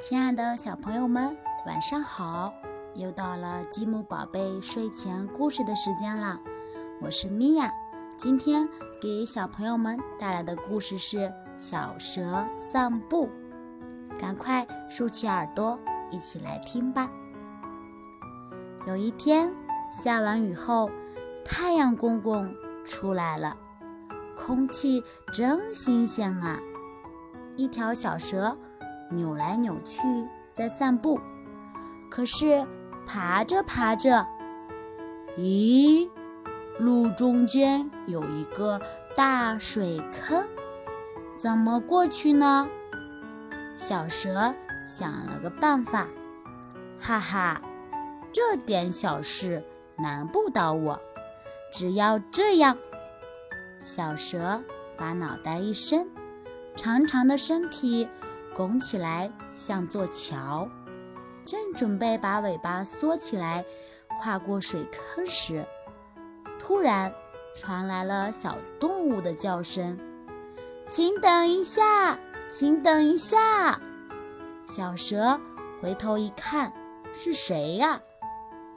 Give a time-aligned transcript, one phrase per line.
[0.00, 2.50] 亲爱的小朋友们，晚上好！
[2.94, 6.40] 又到了积木宝贝睡前故事的时间了，
[7.02, 7.70] 我是米娅。
[8.16, 8.66] 今天
[8.98, 11.18] 给小朋友们带来的故事是
[11.58, 13.28] 《小蛇散步》，
[14.18, 15.78] 赶快竖起耳朵，
[16.10, 17.10] 一起来听吧。
[18.86, 19.52] 有一天
[19.90, 20.90] 下完雨后，
[21.44, 22.50] 太阳公公
[22.86, 23.54] 出来了，
[24.34, 26.58] 空气真新鲜啊！
[27.54, 28.56] 一条小蛇
[29.10, 30.02] 扭来扭去
[30.52, 31.20] 在散步，
[32.08, 32.66] 可是
[33.04, 34.26] 爬着爬着，
[35.36, 36.08] 咦，
[36.78, 38.80] 路中间有一个
[39.14, 40.46] 大水坑，
[41.36, 42.68] 怎么过去呢？
[43.76, 44.54] 小蛇
[44.86, 46.06] 想了个办法，
[47.00, 47.60] 哈哈，
[48.32, 49.64] 这点小事
[49.96, 51.00] 难不倒我，
[51.72, 52.76] 只要这样，
[53.80, 54.62] 小蛇
[54.96, 56.08] 把脑袋一伸。
[56.76, 58.08] 长长的身体
[58.60, 60.68] 拱起来，像座桥。
[61.46, 63.64] 正准备把尾巴缩起来，
[64.20, 65.64] 跨过水坑时，
[66.58, 67.10] 突然
[67.56, 69.98] 传来了小动物的叫声
[70.86, 72.18] ：“请等一下，
[72.50, 73.80] 请等一下！”
[74.68, 75.40] 小蛇
[75.80, 76.70] 回头一看，
[77.14, 77.98] 是谁呀？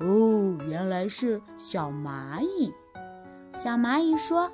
[0.00, 2.70] 哦，原来是小蚂蚁。
[3.54, 4.52] 小蚂蚁说：“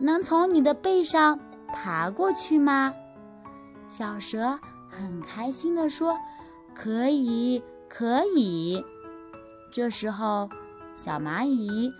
[0.00, 1.38] 能从你的背上。”
[1.72, 2.92] 爬过去吗？
[3.94, 6.18] 小蛇很开心地说
[6.74, 8.82] ：“可以，可以。”
[9.70, 10.48] 这时候，
[10.94, 11.92] 小蚂蚁、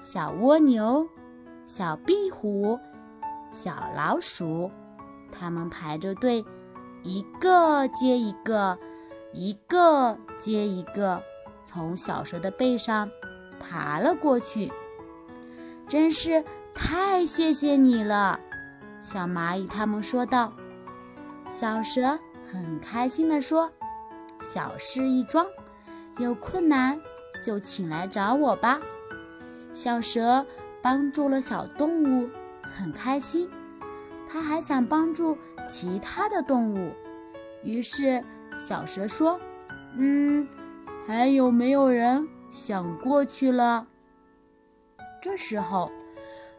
[0.00, 1.08] 小蜗牛、
[1.64, 2.78] 小壁虎、
[3.50, 4.70] 小老鼠，
[5.28, 6.44] 它们排着队，
[7.02, 8.78] 一个接一个，
[9.32, 11.20] 一个接一个，
[11.64, 13.10] 从小蛇的背上
[13.58, 14.70] 爬了过去。
[15.88, 18.38] 真是太谢谢你了！
[19.00, 20.52] 小蚂蚁他们说道
[21.48, 22.18] ：“小蛇
[22.50, 23.70] 很开心地说，
[24.42, 25.46] 小事一桩，
[26.18, 27.00] 有困难
[27.42, 28.80] 就请来找我吧。”
[29.72, 30.44] 小蛇
[30.82, 32.28] 帮助了小动物，
[32.62, 33.48] 很开心。
[34.26, 36.92] 他还想帮助其他的动物，
[37.62, 38.24] 于是
[38.58, 39.40] 小蛇说
[39.96, 40.48] ：“嗯，
[41.06, 43.86] 还有没有人想过去了？”
[45.22, 45.90] 这时候。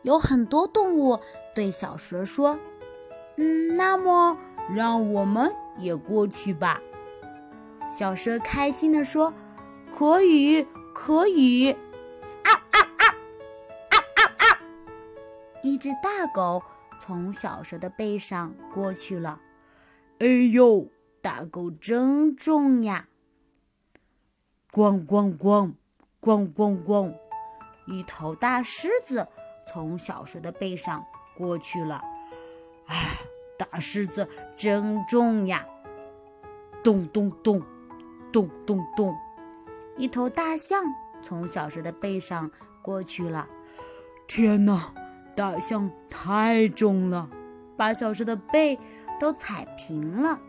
[0.03, 1.19] 有很多动物
[1.55, 2.59] 对小蛇说
[3.37, 4.37] ：“嗯，那么
[4.73, 6.79] 让我们也过去吧。”
[7.91, 9.33] 小蛇开心地说
[9.93, 11.71] ：“可以，可以！”
[12.43, 13.05] 啊啊啊
[13.89, 14.59] 啊啊啊！
[15.61, 16.63] 一只大狗
[16.99, 19.39] 从小蛇的背上过去了。
[20.19, 20.87] 哎呦，
[21.21, 23.07] 大狗真重呀！
[24.71, 25.73] 咣咣咣，
[26.19, 27.13] 咣咣咣，
[27.87, 29.27] 一头大狮子。
[29.67, 31.03] 从小蛇的背上
[31.35, 32.01] 过去了，
[32.87, 33.17] 唉，
[33.57, 35.65] 大狮子真重呀！
[36.83, 37.61] 咚咚咚，
[38.31, 39.15] 咚咚咚，
[39.97, 40.83] 一头大象
[41.23, 42.51] 从小蛇的背上
[42.81, 43.47] 过去了。
[44.27, 44.93] 天哪，
[45.35, 47.29] 大象太重了，
[47.77, 48.77] 把小蛇的背
[49.19, 50.39] 都踩平了，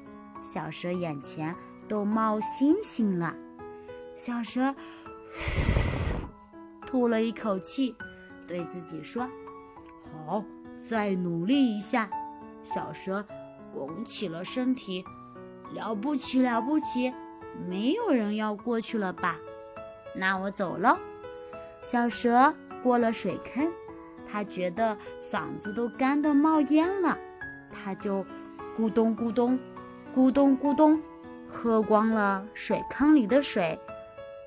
[0.42, 1.54] 小蛇眼前
[1.88, 3.34] 都冒星星了。
[4.14, 4.74] 小蛇
[6.86, 7.94] 吐了一口气。
[8.48, 9.28] 对自己说
[9.98, 10.44] ：“好，
[10.88, 12.08] 再努力一下。”
[12.66, 13.24] 小蛇
[13.72, 15.04] 拱起了身体，
[15.72, 17.14] 了不起，了不起！
[17.68, 19.36] 没有人要过去了吧？
[20.14, 20.98] 那我走了。
[21.80, 23.72] 小蛇过了水坑，
[24.26, 27.16] 它觉得嗓子都干得冒烟了，
[27.70, 28.26] 它就
[28.76, 29.56] 咕咚咕咚，
[30.14, 31.00] 咕咚咕咚，
[31.48, 33.78] 喝光了水坑里的水，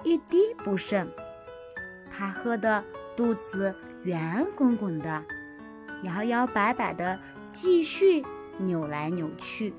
[0.04, 1.10] 一滴不剩。
[2.12, 2.84] 他喝的
[3.16, 3.74] 肚子。
[4.04, 5.22] 圆滚滚的，
[6.04, 7.20] 摇摇摆摆的，
[7.52, 8.24] 继续
[8.58, 9.74] 扭来扭去，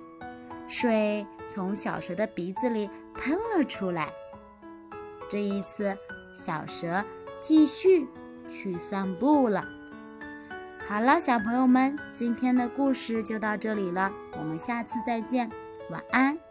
[0.69, 4.13] 水从小蛇的鼻子里喷了出来。
[5.29, 5.97] 这一次，
[6.35, 7.05] 小蛇
[7.39, 8.07] 继续
[8.49, 9.65] 去散步了。
[10.87, 15.49] 好了，小朋友们，今天的故事就到这里了，我们下次再见，
[15.91, 16.50] 晚安。